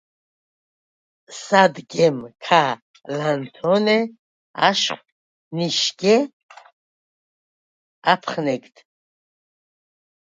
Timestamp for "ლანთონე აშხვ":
3.17-5.01